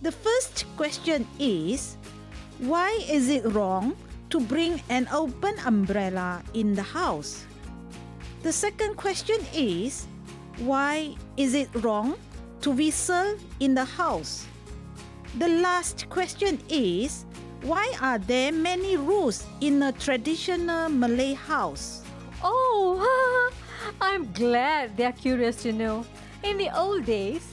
The 0.00 0.12
first 0.12 0.64
question 0.80 1.28
is 1.38 1.98
Why 2.64 2.88
is 3.04 3.28
it 3.28 3.44
wrong 3.52 4.00
to 4.30 4.40
bring 4.40 4.80
an 4.88 5.12
open 5.12 5.60
umbrella 5.66 6.40
in 6.54 6.72
the 6.72 6.88
house? 6.88 7.44
The 8.44 8.52
second 8.52 8.96
question 8.96 9.44
is 9.52 10.08
Why 10.64 11.16
is 11.36 11.52
it 11.52 11.68
wrong 11.84 12.16
to 12.64 12.70
whistle 12.70 13.36
in 13.60 13.74
the 13.74 13.84
house. 13.84 14.46
The 15.36 15.48
last 15.48 16.08
question 16.08 16.58
is 16.70 17.26
why 17.60 17.92
are 18.00 18.18
there 18.18 18.52
many 18.52 18.96
rules 18.96 19.44
in 19.60 19.82
a 19.82 19.92
traditional 19.92 20.88
Malay 20.88 21.34
house? 21.34 22.02
Oh, 22.42 23.52
I'm 24.00 24.32
glad 24.32 24.96
they're 24.96 25.12
curious 25.12 25.56
to 25.64 25.72
know. 25.72 26.06
In 26.42 26.56
the 26.56 26.74
old 26.74 27.04
days, 27.04 27.44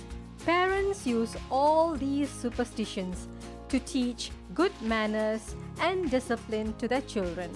parents 0.46 1.06
used 1.06 1.36
all 1.50 1.92
these 1.96 2.30
superstitions 2.30 3.28
to 3.68 3.80
teach 3.80 4.32
good 4.54 4.72
manners 4.82 5.56
and 5.82 6.10
discipline 6.10 6.74
to 6.78 6.88
their 6.88 7.02
children. 7.02 7.52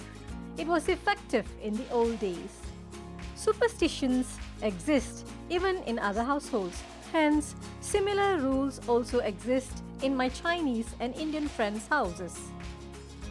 It 0.58 0.66
was 0.66 0.90
effective 0.90 1.46
in 1.62 1.72
the 1.72 1.88
old 1.90 2.20
days. 2.20 2.52
Superstitions 3.34 4.36
exist 4.60 5.26
even 5.48 5.76
in 5.84 5.98
other 5.98 6.22
households. 6.22 6.82
Hence, 7.16 7.54
similar 7.80 8.36
rules 8.36 8.78
also 8.86 9.20
exist 9.20 9.82
in 10.02 10.14
my 10.14 10.28
Chinese 10.28 10.94
and 11.00 11.16
Indian 11.16 11.48
friends' 11.48 11.88
houses. 11.88 12.36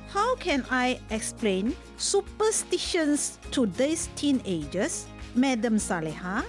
How 0.10 0.36
can 0.38 0.65
I 0.72 1.00
explain 1.12 1.75
superstitions 1.98 3.38
to 3.51 3.68
these 3.68 4.10
teenagers, 4.15 5.06
Madam 5.36 5.75
Saleha? 5.77 6.44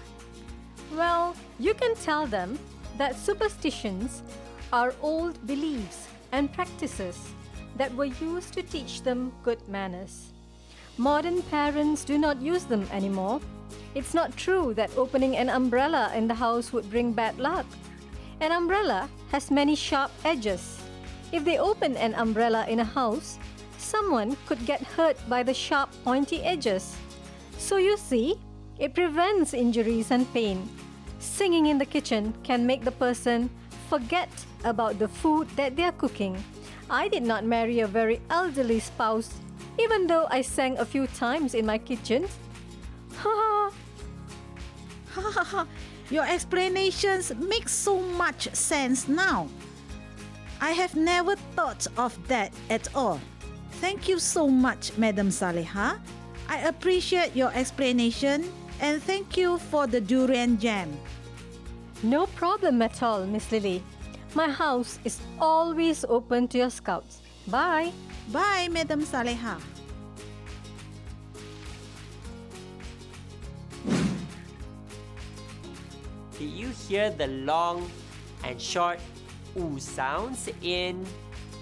Well, 0.97 1.37
you 1.59 1.75
can 1.75 1.95
tell 1.97 2.27
them 2.27 2.59
that 2.97 3.15
superstitions 3.21 4.23
are 4.73 4.95
old 5.03 5.37
beliefs 5.47 6.09
and 6.33 6.51
practices 6.51 7.21
that 7.77 7.95
were 7.95 8.09
used 8.17 8.55
to 8.55 8.63
teach 8.63 9.03
them 9.03 9.31
good 9.45 9.61
manners. 9.69 10.33
Modern 10.97 11.43
parents 11.53 12.03
do 12.03 12.17
not 12.17 12.41
use 12.41 12.65
them 12.65 12.89
anymore. 12.91 13.43
It's 13.97 14.13
not 14.13 14.37
true 14.37 14.75
that 14.75 14.93
opening 14.95 15.39
an 15.39 15.49
umbrella 15.49 16.13
in 16.15 16.29
the 16.29 16.35
house 16.35 16.71
would 16.71 16.91
bring 16.91 17.13
bad 17.13 17.39
luck. 17.39 17.65
An 18.43 18.53
umbrella 18.53 19.09
has 19.33 19.51
many 19.51 19.75
sharp 19.75 20.11
edges. 20.23 20.83
If 21.33 21.47
they 21.47 21.57
open 21.57 21.97
an 21.97 22.13
umbrella 22.13 22.67
in 22.69 22.81
a 22.81 22.85
house, 22.85 23.39
someone 23.79 24.37
could 24.45 24.67
get 24.67 24.83
hurt 24.83 25.17
by 25.31 25.43
the 25.43 25.55
sharp, 25.55 25.89
pointy 26.05 26.43
edges. 26.43 26.95
So 27.57 27.79
you 27.79 27.97
see, 27.97 28.37
it 28.79 28.93
prevents 28.93 29.55
injuries 29.55 30.11
and 30.11 30.31
pain. 30.35 30.69
Singing 31.19 31.65
in 31.65 31.79
the 31.79 31.89
kitchen 31.89 32.35
can 32.45 32.67
make 32.67 32.85
the 32.85 32.93
person 33.01 33.49
forget 33.89 34.29
about 34.65 34.99
the 34.99 35.09
food 35.09 35.49
that 35.57 35.75
they 35.75 35.85
are 35.85 35.97
cooking. 35.97 36.37
I 36.91 37.09
did 37.09 37.23
not 37.23 37.47
marry 37.47 37.81
a 37.81 37.87
very 37.87 38.21
elderly 38.29 38.79
spouse 38.79 39.33
even 39.81 40.07
though 40.07 40.27
I 40.31 40.43
sang 40.43 40.77
a 40.77 40.85
few 40.85 41.07
times 41.07 41.55
in 41.55 41.65
my 41.65 41.79
kitchen. 41.79 42.29
Ha 43.17 43.57
Ha 45.17 45.31
ha 45.33 45.45
ha! 45.45 45.67
Your 46.11 46.29
explanations 46.29 47.33
make 47.37 47.71
so 47.71 47.99
much 48.21 48.53
sense 48.55 49.09
now. 49.09 49.49
I 50.61 50.73
have 50.73 50.95
never 50.95 51.37
thought 51.57 51.87
of 51.97 52.13
that 52.29 52.53
at 52.69 52.95
all. 52.95 53.19
Thank 53.81 54.09
you 54.09 54.19
so 54.19 54.47
much, 54.47 54.93
Madam 54.99 55.31
Saleha. 55.31 55.99
I 56.51 56.59
appreciate 56.69 57.35
your 57.35 57.51
explanation 57.55 58.45
and 58.81 59.03
thank 59.03 59.39
you 59.39 59.57
for 59.57 59.87
the 59.87 60.03
durian 60.03 60.59
jam. 60.59 60.93
No 62.03 62.27
problem 62.27 62.83
at 62.83 63.03
all, 63.03 63.25
Miss 63.25 63.51
Lily. 63.51 63.83
My 64.35 64.51
house 64.51 64.99
is 65.05 65.19
always 65.41 66.05
open 66.05 66.47
to 66.49 66.59
your 66.59 66.71
scouts. 66.71 67.23
Bye. 67.49 67.91
Bye, 68.29 68.69
Madam 68.71 69.01
Saleha. 69.01 69.57
Did 76.39 76.51
you 76.51 76.69
hear 76.69 77.09
the 77.09 77.29
long 77.29 77.91
and 78.45 78.61
short 78.61 79.01
oo 79.59 79.79
sounds 79.79 80.51
in 80.61 81.07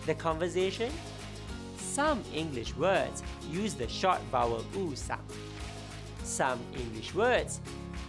the 0.05 0.15
conversation? 0.15 0.91
Some 1.77 2.25
English 2.35 2.75
words 2.75 3.23
use 3.49 3.75
the 3.75 3.87
short 3.87 4.21
vowel 4.33 4.65
oo 4.77 4.97
sound. 4.97 5.23
Some 6.25 6.59
English 6.75 7.15
words 7.15 7.61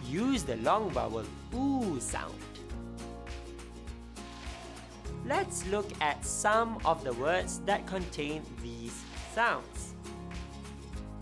use 0.08 0.42
the 0.42 0.56
long 0.56 0.90
vowel 0.90 1.24
oo 1.54 2.00
sound. 2.00 2.34
Let's 5.24 5.64
look 5.68 5.90
at 6.00 6.24
some 6.24 6.78
of 6.84 7.04
the 7.04 7.12
words 7.14 7.60
that 7.66 7.86
contain 7.86 8.42
these 8.60 9.04
sounds. 9.34 9.94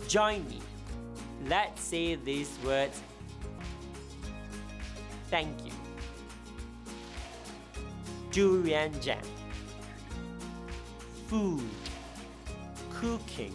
Join 0.09 0.47
me. 0.49 0.61
Let's 1.49 1.83
say 1.83 2.15
these 2.15 2.59
words. 2.65 3.03
Thank 5.35 5.67
you. 5.67 5.73
Durian 8.31 8.93
jam. 9.01 9.19
Food. 11.27 11.69
Cooking. 12.89 13.53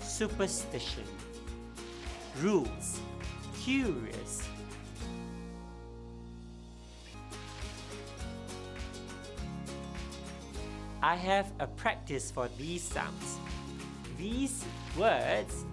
Superstition. 0.00 1.04
Rules. 2.40 2.98
Curious. 3.62 4.48
I 11.00 11.14
have 11.14 11.52
a 11.60 11.68
practice 11.68 12.32
for 12.32 12.48
these 12.58 12.82
sounds. 12.82 13.38
These 14.18 14.64
words 14.98 15.64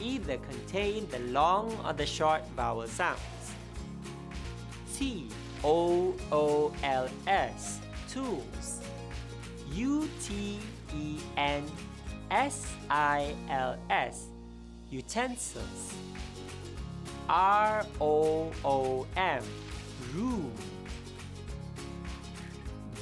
either 0.00 0.36
contain 0.36 1.08
the 1.10 1.18
long 1.30 1.76
or 1.84 1.92
the 1.92 2.06
short 2.06 2.46
vowel 2.54 2.86
sounds. 2.86 3.37
T 4.98 5.28
O 5.62 6.12
O 6.32 6.72
L 6.82 7.08
S 7.28 7.78
tools. 8.10 8.80
U 9.72 10.08
T 10.20 10.58
E 10.92 11.18
N 11.36 11.64
S 12.32 12.66
I 12.90 13.32
L 13.48 13.78
S 13.88 14.26
utensils. 14.90 15.94
R 17.28 17.86
O 18.00 18.50
O 18.64 19.06
M 19.16 19.44
room. 20.16 20.52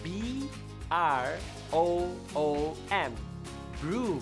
B 0.04 0.50
R 0.90 1.32
O 1.72 2.10
O 2.34 2.76
M 2.90 3.14
broom. 3.80 4.20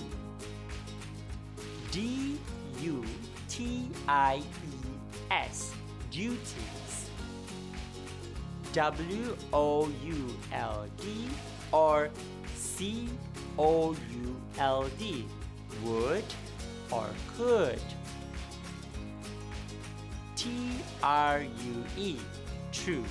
D 1.90 2.38
U 2.82 3.04
T 3.48 3.88
I 4.06 4.37
E 4.38 4.87
S 5.32 5.72
duties. 6.12 6.73
W 8.74 9.37
O 9.52 9.88
U 10.02 10.37
L 10.52 10.87
D 11.00 11.28
or 11.70 12.10
C 12.56 13.08
O 13.56 13.92
U 13.92 14.37
L 14.58 14.90
D 14.98 15.24
would 15.84 16.24
or 16.90 17.06
could. 17.38 17.80
T 20.34 20.50
R 21.02 21.42
U 21.42 21.84
E 21.96 22.16
true. 22.72 23.04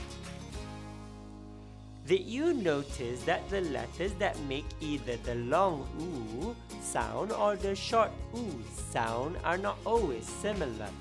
Did 2.06 2.28
you 2.28 2.54
notice 2.54 3.24
that 3.24 3.48
the 3.50 3.62
letters 3.62 4.12
that 4.20 4.38
make 4.50 4.66
either 4.82 5.16
the 5.24 5.36
long 5.36 5.88
oo 5.98 6.54
sound 6.82 7.32
or 7.32 7.56
the 7.56 7.74
short 7.74 8.12
oo 8.36 8.62
sound 8.92 9.38
are 9.46 9.58
not 9.58 9.78
always 9.86 10.28
similar? 10.28 10.92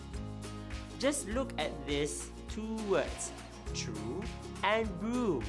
Just 1.01 1.27
look 1.31 1.51
at 1.59 1.73
these 1.89 2.31
two 2.49 2.77
words, 2.87 3.33
true 3.75 4.23
and 4.65 4.89
broom. 5.01 5.45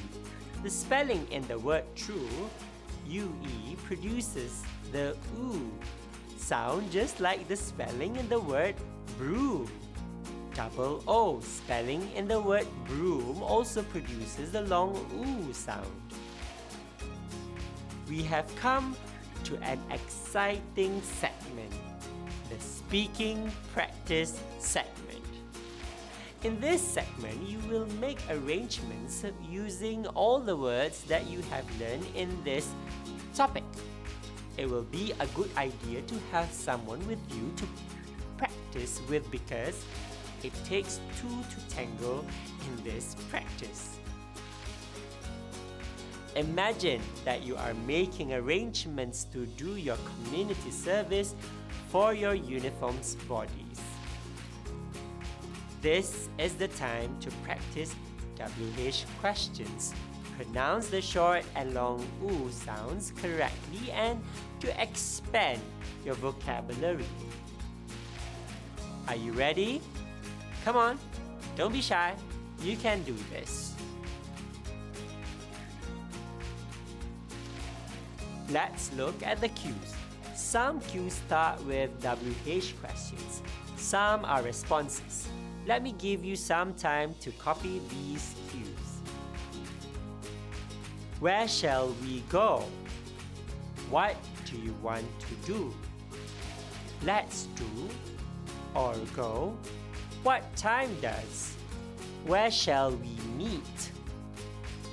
The 0.62 0.70
spelling 0.70 1.26
in 1.30 1.46
the 1.46 1.58
word 1.58 1.84
true, 1.94 2.28
UE, 3.06 3.76
produces 3.84 4.62
the 4.92 5.16
oo 5.38 5.70
sound 6.38 6.90
just 6.90 7.20
like 7.20 7.48
the 7.48 7.56
spelling 7.56 8.16
in 8.16 8.28
the 8.28 8.40
word 8.40 8.74
broom. 9.18 9.68
Double 10.54 11.02
O 11.08 11.40
spelling 11.40 12.08
in 12.14 12.28
the 12.28 12.40
word 12.40 12.66
broom 12.86 13.42
also 13.42 13.82
produces 13.82 14.52
the 14.52 14.62
long 14.62 14.94
oo 15.12 15.52
sound. 15.52 15.86
We 18.08 18.22
have 18.22 18.54
come 18.56 18.94
to 19.44 19.56
an 19.62 19.80
exciting 19.90 21.02
segment, 21.02 21.72
the 22.50 22.60
speaking 22.60 23.50
practice 23.72 24.40
segment. 24.58 25.24
In 26.44 26.60
this 26.60 26.82
segment, 26.82 27.40
you 27.48 27.58
will 27.70 27.86
make 27.98 28.18
arrangements 28.28 29.24
using 29.48 30.06
all 30.08 30.38
the 30.38 30.54
words 30.54 31.02
that 31.04 31.26
you 31.26 31.40
have 31.48 31.64
learned 31.80 32.04
in 32.14 32.28
this 32.44 32.68
topic. 33.34 33.64
It 34.58 34.68
will 34.68 34.82
be 34.82 35.14
a 35.20 35.26
good 35.28 35.48
idea 35.56 36.02
to 36.02 36.14
have 36.32 36.52
someone 36.52 37.00
with 37.06 37.18
you 37.34 37.50
to 37.56 37.64
practice 38.36 39.00
with 39.08 39.24
because 39.30 39.86
it 40.42 40.52
takes 40.66 41.00
two 41.18 41.32
to 41.48 41.74
tango 41.74 42.22
in 42.68 42.84
this 42.84 43.16
practice. 43.30 43.96
Imagine 46.36 47.00
that 47.24 47.42
you 47.42 47.56
are 47.56 47.72
making 47.86 48.34
arrangements 48.34 49.24
to 49.32 49.46
do 49.46 49.76
your 49.76 49.96
community 50.12 50.70
service 50.70 51.34
for 51.88 52.12
your 52.12 52.34
uniforms 52.34 53.14
bodies. 53.26 53.93
This 55.84 56.30
is 56.38 56.54
the 56.54 56.68
time 56.68 57.14
to 57.20 57.30
practice 57.44 57.94
WH 58.40 59.04
questions. 59.20 59.92
Pronounce 60.34 60.88
the 60.88 61.02
short 61.02 61.44
and 61.54 61.74
long 61.74 62.00
oo 62.24 62.48
sounds 62.50 63.12
correctly 63.20 63.92
and 63.92 64.18
to 64.60 64.72
expand 64.80 65.60
your 66.02 66.14
vocabulary. 66.14 67.04
Are 69.08 69.16
you 69.16 69.32
ready? 69.32 69.82
Come 70.64 70.78
on, 70.78 70.98
don't 71.54 71.74
be 71.74 71.82
shy. 71.82 72.14
You 72.62 72.78
can 72.78 73.02
do 73.02 73.14
this. 73.28 73.74
Let's 78.48 78.90
look 78.94 79.22
at 79.22 79.38
the 79.42 79.48
cues. 79.48 79.92
Some 80.34 80.80
cues 80.80 81.12
start 81.12 81.62
with 81.66 81.90
WH 82.00 82.72
questions. 82.80 83.42
Some 83.76 84.24
are 84.24 84.40
responses. 84.40 85.28
Let 85.66 85.82
me 85.82 85.92
give 85.92 86.22
you 86.22 86.36
some 86.36 86.74
time 86.74 87.14
to 87.20 87.30
copy 87.32 87.80
these 87.88 88.34
cues. 88.50 89.00
Where 91.20 91.48
shall 91.48 91.94
we 92.02 92.22
go? 92.28 92.64
What 93.88 94.14
do 94.44 94.58
you 94.58 94.74
want 94.82 95.06
to 95.20 95.34
do? 95.46 95.74
Let's 97.02 97.48
do 97.56 97.88
or 98.74 98.94
go. 99.16 99.56
What 100.22 100.54
time 100.54 100.94
does? 101.00 101.54
Where 102.26 102.50
shall 102.50 102.90
we 102.90 103.16
meet? 103.38 103.90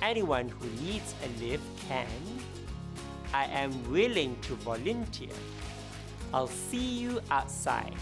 Anyone 0.00 0.48
who 0.48 0.66
needs 0.82 1.14
a 1.22 1.44
lift 1.44 1.64
can. 1.86 2.06
I 3.34 3.44
am 3.44 3.72
willing 3.90 4.36
to 4.42 4.54
volunteer. 4.56 5.36
I'll 6.32 6.48
see 6.48 6.98
you 6.98 7.20
outside. 7.30 7.94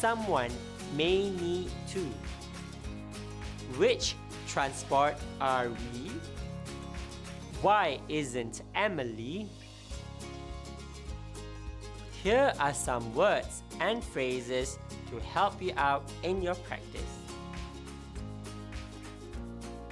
Someone 0.00 0.50
may 0.96 1.28
need 1.28 1.70
to. 1.88 2.00
Which 3.76 4.16
transport 4.48 5.14
are 5.42 5.68
we? 5.68 6.10
Why 7.60 8.00
isn't 8.08 8.62
Emily? 8.74 9.46
Here 12.22 12.50
are 12.58 12.72
some 12.72 13.14
words 13.14 13.62
and 13.78 14.02
phrases 14.02 14.78
to 15.10 15.20
help 15.20 15.60
you 15.60 15.74
out 15.76 16.10
in 16.22 16.40
your 16.40 16.54
practice. 16.54 17.18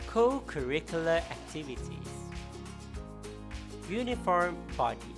Co 0.07 0.41
curricular 0.47 1.19
activities 1.19 2.09
Uniform 3.91 4.57
body 4.75 5.15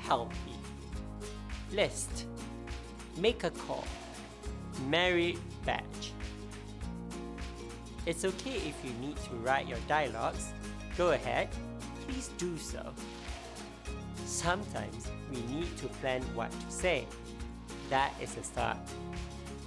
Healthy 0.00 0.56
List 1.70 2.24
Make 3.18 3.44
a 3.44 3.50
call 3.50 3.84
Merit 4.88 5.36
Badge. 5.64 6.12
It's 8.04 8.24
okay 8.24 8.56
if 8.56 8.74
you 8.84 8.92
need 9.00 9.16
to 9.16 9.34
write 9.36 9.66
your 9.66 9.78
dialogues. 9.88 10.52
Go 10.98 11.12
ahead, 11.12 11.48
please 12.06 12.30
do 12.36 12.58
so. 12.58 12.92
Sometimes 14.26 15.08
we 15.30 15.40
need 15.54 15.76
to 15.78 15.88
plan 16.00 16.22
what 16.34 16.50
to 16.50 16.70
say. 16.70 17.06
That 17.88 18.12
is 18.20 18.36
a 18.36 18.42
start. 18.42 18.76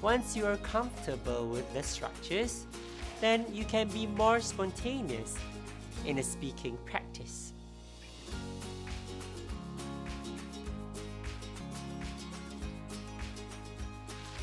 Once 0.01 0.35
you 0.35 0.45
are 0.45 0.57
comfortable 0.57 1.47
with 1.47 1.73
the 1.73 1.81
structures, 1.81 2.65
then 3.19 3.45
you 3.51 3.65
can 3.65 3.87
be 3.89 4.05
more 4.05 4.39
spontaneous 4.41 5.35
in 6.05 6.19
a 6.19 6.23
speaking 6.23 6.77
practice. 6.85 7.48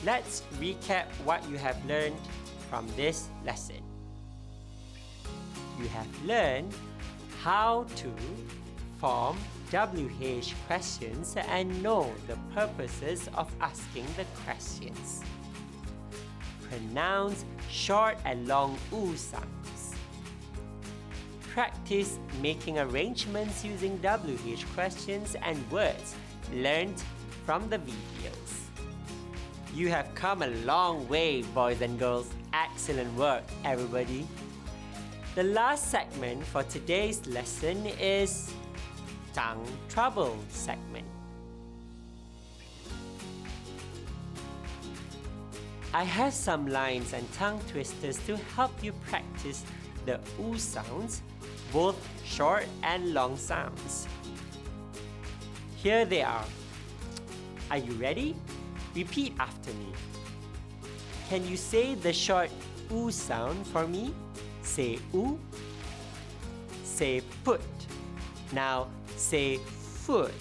Let's 0.07 0.45
recap 0.61 1.07
what 1.25 1.43
you 1.51 1.59
have 1.59 1.85
learned 1.85 2.15
from 2.71 2.87
this 2.95 3.27
lesson. 3.45 3.83
You 5.81 5.89
have 5.89 6.07
learned 6.25 6.73
how 7.43 7.87
to 7.97 8.15
form 9.01 9.37
WH 9.73 10.55
questions 10.69 11.35
and 11.37 11.83
know 11.83 12.09
the 12.29 12.37
purposes 12.55 13.29
of 13.35 13.53
asking 13.61 14.07
the 14.17 14.25
questions. 14.45 15.25
Pronounce 16.71 17.45
short 17.69 18.17
and 18.25 18.47
long 18.47 18.79
U 18.93 19.17
sounds. 19.17 19.97
Practice 21.51 22.21
making 22.41 22.79
arrangements 22.79 23.65
using 23.65 23.99
WH 23.99 24.63
questions 24.73 25.35
and 25.43 25.59
words 25.69 26.15
learned 26.53 27.03
from 27.45 27.69
the 27.69 27.79
videos. 27.79 28.56
You 29.77 29.91
have 29.91 30.15
come 30.15 30.41
a 30.41 30.47
long 30.65 31.07
way, 31.07 31.43
boys 31.43 31.83
and 31.83 31.99
girls. 31.99 32.31
Excellent 32.55 33.15
work, 33.15 33.45
everybody. 33.63 34.27
The 35.35 35.43
last 35.43 35.91
segment 35.91 36.47
for 36.47 36.63
today's 36.63 37.27
lesson 37.27 37.85
is 38.01 38.55
tongue 39.35 39.69
trouble 39.91 40.35
segment. 40.49 41.05
I 45.93 46.05
have 46.05 46.33
some 46.33 46.69
lines 46.69 47.13
and 47.13 47.31
tongue 47.35 47.61
twisters 47.69 48.17
to 48.25 48.39
help 48.57 48.83
you 48.83 48.95
practice 49.11 49.63
the 50.07 50.19
oo 50.41 50.57
sounds, 50.57 51.21
both 51.71 51.99
short 52.25 52.65
and 52.83 53.13
long 53.13 53.37
sounds. 53.37 54.09
Here 55.77 56.07
they 56.07 56.23
are. 56.23 56.47
Are 57.71 57.77
you 57.77 57.93
ready? 58.01 58.37
Repeat 58.97 59.35
after 59.39 59.71
me. 59.75 59.93
Can 61.29 61.47
you 61.47 61.57
say 61.57 61.95
the 61.95 62.15
short 62.15 62.49
oo 62.91 63.11
sound 63.11 63.67
for 63.69 63.87
me? 63.87 64.15
Say 64.63 64.99
oo. 65.13 65.39
Say 66.83 67.21
put. 67.45 67.61
Now 68.53 68.89
say 69.17 69.59
foot. 70.01 70.33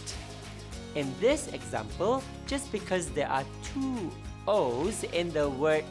In 0.96 1.12
this 1.20 1.52
example, 1.52 2.24
just 2.48 2.72
because 2.72 3.12
there 3.12 3.28
are 3.28 3.44
two 3.62 4.10
O's 4.48 5.04
in 5.12 5.34
the 5.36 5.50
word 5.50 5.84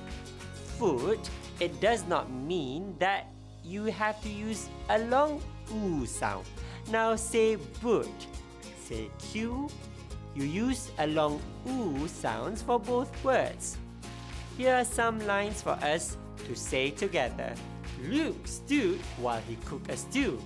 foot, 0.81 1.21
it 1.61 1.79
does 1.83 2.09
not 2.09 2.33
mean 2.33 2.97
that 2.99 3.29
you 3.63 3.93
have 3.93 4.17
to 4.23 4.31
use 4.31 4.71
a 4.89 5.05
long 5.13 5.43
oo 5.69 6.07
sound. 6.07 6.47
Now 6.89 7.15
say 7.17 7.57
boot. 7.85 8.09
Say 8.89 9.11
Q. 9.21 9.69
You 10.35 10.45
use 10.45 10.91
a 10.99 11.07
long 11.07 11.41
oo 11.69 12.09
sounds 12.09 12.63
for 12.63 12.81
both 12.81 13.13
words. 13.25 13.79
Here 14.59 14.75
are 14.75 14.85
some 14.85 15.25
lines 15.27 15.63
for 15.63 15.79
us 15.83 16.17
to 16.47 16.57
say 16.57 16.91
together. 16.91 17.55
Luke 18.03 18.47
stewed 18.47 19.01
while 19.19 19.41
he 19.49 19.57
cooked 19.65 19.91
a 19.91 19.97
stew. 19.97 20.43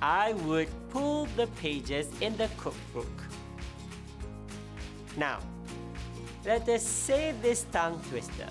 I 0.00 0.32
would 0.44 0.68
pull 0.90 1.26
the 1.36 1.46
pages 1.60 2.08
in 2.20 2.36
the 2.36 2.48
cookbook. 2.56 3.12
Now, 5.16 5.38
let 6.44 6.68
us 6.68 6.82
say 6.82 7.34
this 7.42 7.66
tongue 7.72 8.00
twister. 8.10 8.48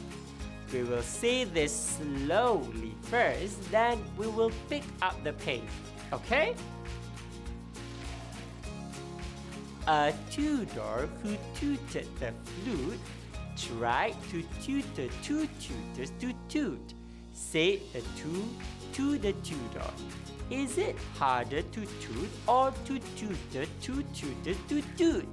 We 0.72 0.84
will 0.84 1.04
say 1.04 1.44
this 1.44 1.98
slowly 1.98 2.96
first, 3.04 3.72
then 3.72 4.04
we 4.18 4.28
will 4.28 4.52
pick 4.70 4.84
up 5.02 5.24
the 5.24 5.34
pace. 5.34 5.62
Okay? 6.12 6.56
A 9.86 10.14
Tudor 10.32 11.10
who 11.22 11.36
tooted 11.56 12.08
the 12.18 12.32
flute 12.46 13.00
tried 13.58 14.16
to 14.32 14.42
tutor 14.64 15.12
two 15.22 15.46
tutors 15.60 16.12
to 16.22 16.34
toot. 16.48 16.94
Said 17.34 17.82
the 17.92 18.02
two 18.16 18.48
to 18.94 19.18
the 19.18 19.34
Tudor. 19.44 19.92
Is 20.50 20.78
it 20.78 20.96
harder 21.20 21.62
to 21.62 21.82
toot 21.82 22.30
or 22.48 22.72
to 22.86 23.00
tutor 23.18 23.70
two 23.82 24.04
tutors 24.14 24.58
to 24.70 24.82
toot? 24.98 25.28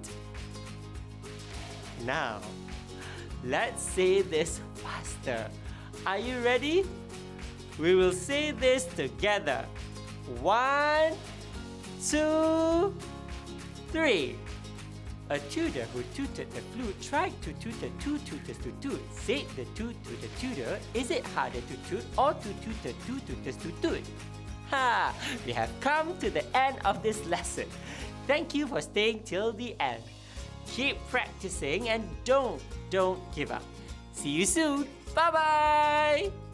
Now, 2.05 2.41
let's 3.45 3.83
say 3.83 4.23
this 4.23 4.61
faster. 4.75 5.49
Are 6.07 6.19
you 6.19 6.39
ready? 6.41 6.85
We 7.79 7.95
will 7.95 8.13
say 8.13 8.51
this 8.51 8.85
together. 8.85 9.65
One, 10.41 11.13
two, 12.05 12.95
three. 13.92 14.37
A 15.31 15.38
tutor 15.38 15.85
who 15.94 16.03
tutored 16.14 16.50
the 16.50 16.61
flute 16.72 17.00
tried 17.00 17.33
to 17.42 17.53
tutor 17.55 17.88
two 18.00 18.18
tutors 18.18 18.59
to 18.59 18.72
toot. 18.81 19.00
Said 19.14 19.44
the 19.55 19.64
toot 19.76 19.94
to 20.05 20.11
the 20.20 20.29
tutor, 20.40 20.79
is 20.92 21.11
it 21.11 21.24
harder 21.29 21.61
to 21.61 21.76
toot 21.88 22.05
or 22.18 22.35
to 22.35 22.48
tutor 22.64 22.96
two 23.07 23.20
tutors 23.20 23.57
to 23.57 23.70
toot? 23.81 24.03
Ha! 24.70 25.14
We 25.46 25.53
have 25.53 25.70
come 25.81 26.18
to 26.18 26.31
the 26.31 26.44
end 26.57 26.79
of 26.85 27.03
this 27.03 27.24
lesson. 27.26 27.66
Thank 28.26 28.55
you 28.55 28.66
for 28.66 28.81
staying 28.81 29.22
till 29.24 29.53
the 29.53 29.76
end. 29.79 30.03
Keep 30.66 30.98
practicing 31.11 31.88
and 31.88 32.03
don't, 32.24 32.62
don't 32.90 33.20
give 33.35 33.53
up. 33.53 33.62
See 34.12 34.31
you 34.31 34.46
soon. 34.46 34.87
Bye 35.14 35.31
bye. 35.31 36.50